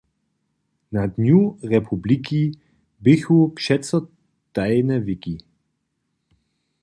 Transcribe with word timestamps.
Na 0.91 1.05
dnju 1.07 1.41
republiki 1.73 2.43
běchu 3.03 3.37
přeco 3.55 3.97
tajne 4.55 4.95
wiki. 5.05 5.35